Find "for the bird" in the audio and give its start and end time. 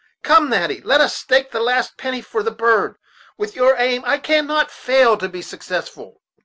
2.23-2.95